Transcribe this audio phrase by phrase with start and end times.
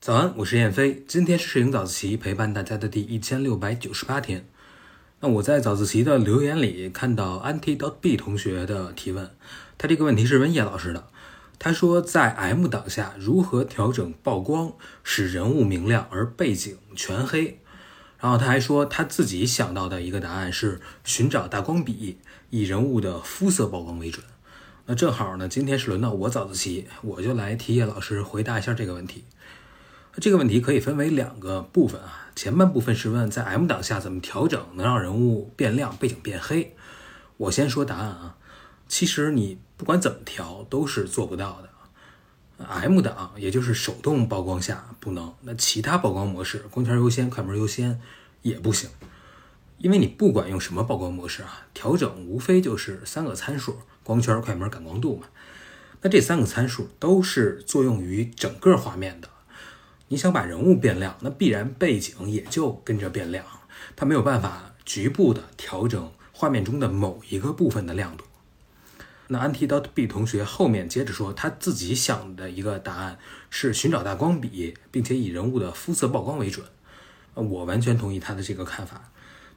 [0.00, 4.46] 早安，我是燕飞，今天是摄影早自习陪伴大家的第一千六百九十八天。
[5.20, 9.30] 那我在早自习的留言里看到 anti dot b 同学的提问，
[9.78, 11.08] 他这个问题是问叶老师的。
[11.58, 17.60] 他说，在 M 档下如何调整曝光，使人物明亮而背景全黑？
[18.18, 22.18] 然后他还说，他自己想到的一个答案是寻找大光比，
[22.50, 24.22] 以人物的肤色曝光为准。
[24.86, 29.24] 那正好呢，今天是轮到我早自习，我就来替叶老师回答一下这个问题。
[30.16, 36.76] 这个问题可以分为两个部分啊，前半部分是问在 M 档下怎么调整能让人物变亮，背景变黑。
[37.38, 38.36] 我先说答案啊，
[38.86, 41.70] 其实你不管怎么调都是做不到的。
[42.66, 48.00] M 档也就是手动曝光下不能，那其他曝光模式，光圈优先、快门优先
[48.42, 48.90] 也不行，
[49.78, 55.26] 因为你不管用什么曝光模式啊，调整无非就是三个参数：光圈、快门、感光度嘛。
[56.02, 59.28] 那这三个参数都是作用于整个画面的。
[60.08, 63.44] 你想把人物变亮，那必然背景也就跟着变亮，
[63.96, 68.24] 它没有办法局部的调整画面中的某一个部分的亮度。
[69.28, 73.18] 那安提 dot b 同学后面接着说，他自己想的一个答案
[73.48, 76.66] 是寻找大光比，并且以人物的肤色曝光为准。
[77.32, 79.10] 我完全同意他的这个看法。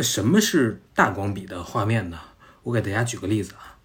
[0.00, 2.18] 那什么是大光比的画面呢？
[2.62, 3.76] 我给大家举个例子啊。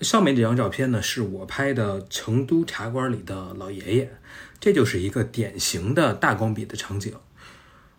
[0.00, 4.10] 上面这张照片呢，是我拍的成都茶馆里的老爷爷，
[4.58, 7.14] 这就是一个典型的大光比的场景。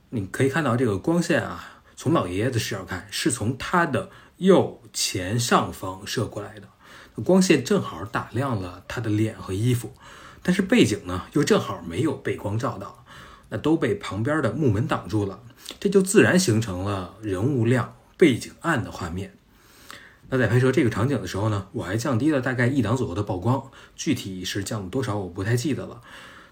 [0.09, 6.67] 你可以看到这个光线啊，从老爷爷的视角看，是从他的右前上方射过来的，
[7.23, 9.93] 光线正好打亮了他的脸和衣服，
[10.41, 13.02] 但是背景呢，又正好没有被光照到，
[13.53, 15.39] 那都被旁边的木门挡住了，
[15.79, 19.35] 这就自然形成了人物亮、背景暗的画面。
[20.29, 26.01] 那在拍摄这个场景的时候呢，我还降低了大概一档左右的曝光，具体是降了多少我不太记得了。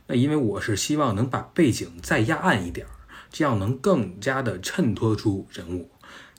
[0.05, 2.85] 那因为我是希望能把背景再压暗一点，
[3.31, 5.89] 这样能更加的衬托出人物。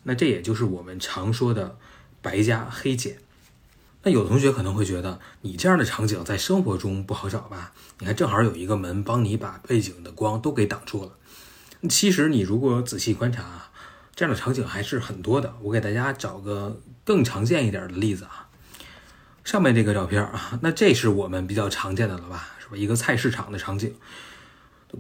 [0.05, 1.77] 那这也就是我们常说的
[2.21, 3.19] 白加黑减。
[4.03, 7.73] 那有同学可能会觉得，你这样的场景在生活中不好找吧？
[7.99, 11.13] 你看正好有一个门帮你把背景的光都给挡住了。
[11.89, 13.71] 其实你如果仔细观察啊，
[14.15, 15.55] 这样的场景还是很多的。
[15.63, 16.81] 我给大家找个。
[17.05, 18.47] 更常见一点的例子啊，
[19.43, 22.77] 上面这个照片啊，那这是我们比较常见的了吧，是吧？
[22.77, 23.97] 一个菜市场的场景，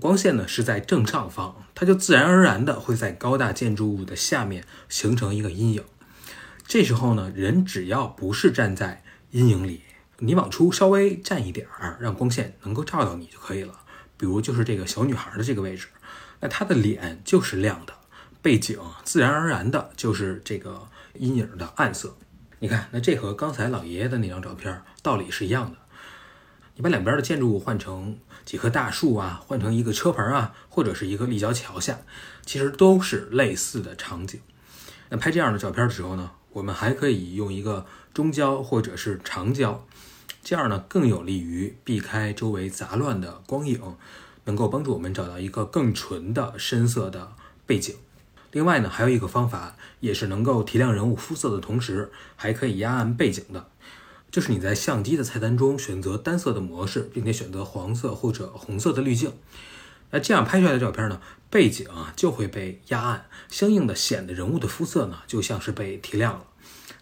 [0.01, 5.85] 光线呢是在正上方，它就自然而然的会在高大建筑物的下面形成一个阴影。
[6.73, 9.83] 这时候呢，人只要不是站在阴影里，
[10.21, 13.79] 你往出稍微站一点儿，让光线能够照到你就可以了。
[14.17, 15.89] 比如就是这个小女孩的这个位置，
[16.41, 17.93] 那她的脸就是亮的，
[18.41, 20.89] 背景自然而然的就是这个。
[21.17, 22.17] 阴影的暗色，
[22.59, 25.77] 你看，那这和刚才老爷爷的那张照片道理是一样的。
[26.77, 31.99] 你把两边的建筑物换成几棵大树啊，换成一个车棚啊，或者是一个立交桥下，
[32.47, 34.41] 其实都是类似的场景。
[35.11, 39.87] 那拍这样的照片的时候呢，我们还可以用一个中焦或者是长焦，
[40.43, 43.81] 这样呢更有利于避开周围杂乱的光影，
[44.45, 47.33] 能够帮助我们找到一个更纯的深色的
[47.67, 47.95] 背景。
[48.51, 53.69] 另外呢，还有一个方法，也是能够提亮人物肤色的同时，还可以压暗背景的，
[54.31, 59.33] 就是你在相机的菜单中选择单色的模式，并且选择黄色或者红色的滤镜。
[60.13, 66.45] 那这样拍出来的照片呢，背景啊就会被压暗，相应的显得人物的肤色呢就像是被提亮了。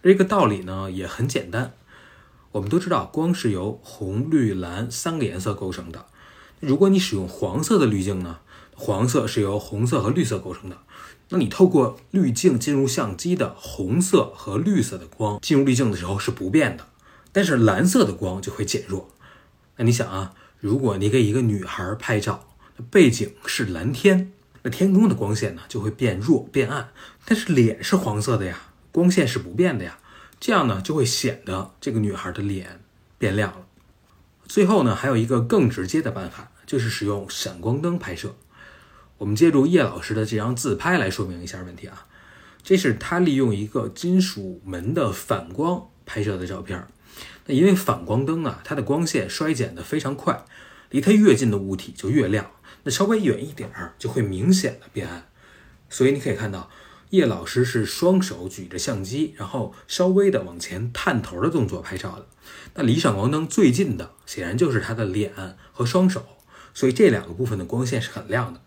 [0.02, 1.74] 这个道理呢也很简单，
[2.52, 6.06] 我们都知道光是由红、绿、蓝三个颜色构成的。
[6.60, 8.38] 如果你使用黄色的滤镜呢，
[8.74, 10.78] 黄色是由红色和绿色构成的。
[11.30, 16.86] 那你透过滤镜进入相机的红色和绿色的光进入滤镜的时候是不变的，
[17.32, 19.10] 但是蓝色的光就会减弱。
[19.76, 22.48] 那你想啊，如果你给一个女孩拍照，
[22.90, 24.32] 背景是蓝天，
[24.62, 26.90] 那天空的光线呢就会变弱变暗，
[27.24, 28.60] 但是脸是黄色的呀，
[28.92, 29.98] 光线是不变的呀，
[30.38, 32.80] 这样呢就会显得这个女孩的脸
[33.18, 33.66] 变亮了。
[34.46, 38.34] 最后呢，还有一个更直接的办法，就是使用闪光灯拍摄。
[39.18, 42.06] 我们借助叶老师的这张自拍来说明一下问题啊，
[42.62, 46.86] 这是他利用一个金属门的反光拍摄的照片。
[47.46, 50.44] 那因为反光灯啊，它的光线衰减的非常快，
[50.90, 52.50] 离它越近的物体就越亮，
[52.82, 55.28] 那稍微远一点儿就会明显的变暗。
[55.88, 56.68] 所以你可以看到，
[57.10, 62.26] 叶老师是双手举着相机，然后稍微的往前探头的动作拍照的。
[62.74, 65.32] 那离闪光灯最近的，显然就是他的脸
[65.72, 66.24] 和双手，
[66.74, 68.60] 所以这两个部分的光线是很亮的。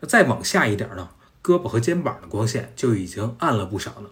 [0.00, 1.10] 那再往下一点呢，
[1.42, 4.10] 胳膊和肩膀的光线就已经暗了不少了。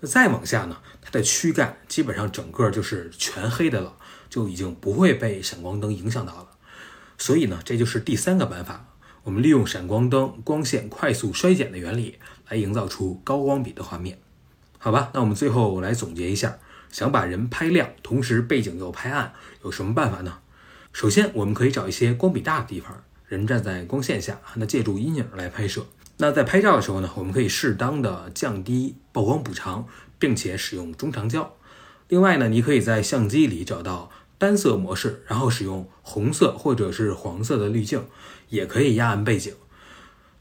[0.00, 3.96] 那再往下呢，它的躯干基本上整个就是全黑的了。
[4.30, 6.49] 就已经不会被闪光灯影响到了。
[7.20, 8.94] 所以呢，这就是第三个办法，
[9.24, 12.18] 我们利用闪光灯光线快速衰减的原理
[12.48, 14.18] 来营造出高光比的画面。
[14.78, 16.58] 好吧，那我们最后来总结一下，
[16.90, 20.38] 想把人拍亮，同时背景又拍暗，有什么办法呢？
[20.94, 25.86] 首先，我们可以找一些光比大的地方，人站在光线下，那借助阴影来拍摄。
[26.16, 29.86] 那在拍照的时候呢，我们可以适当的降低曝光补偿，
[30.18, 31.54] 并且使用中长焦。
[32.08, 38.06] 另外呢，你可以在相机里找到单色模式，然后使用红色或者是黄色的滤镜，
[38.48, 39.52] 也可以压暗背景。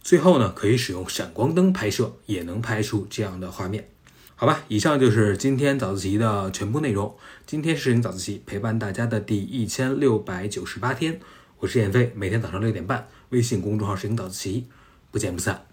[0.01, 3.89] 最后呢，可以使用闪光灯拍摄，也能拍出这样的画面。
[4.37, 7.13] 好吧，以上就是今天早自习的全部内容。
[7.45, 11.19] 今天是摄影早自习陪伴大家的第一千六百九十八天，
[11.59, 14.67] 我是燕飞，每天早上六点半，微信公众号“摄影早自习”，
[15.11, 15.65] 不见不散。